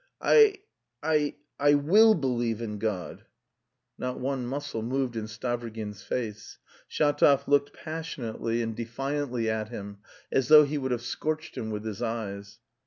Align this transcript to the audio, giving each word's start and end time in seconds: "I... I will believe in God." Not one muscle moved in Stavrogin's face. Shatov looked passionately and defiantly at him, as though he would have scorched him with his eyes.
"I... 0.19 0.55
I 1.03 1.75
will 1.75 2.15
believe 2.15 2.59
in 2.59 2.79
God." 2.79 3.23
Not 3.99 4.19
one 4.19 4.47
muscle 4.47 4.81
moved 4.81 5.15
in 5.15 5.25
Stavrogin's 5.25 6.01
face. 6.01 6.57
Shatov 6.89 7.47
looked 7.47 7.71
passionately 7.73 8.63
and 8.63 8.75
defiantly 8.75 9.47
at 9.47 9.69
him, 9.69 9.99
as 10.31 10.47
though 10.47 10.63
he 10.63 10.79
would 10.79 10.89
have 10.91 11.03
scorched 11.03 11.55
him 11.55 11.69
with 11.69 11.85
his 11.85 12.01
eyes. 12.01 12.57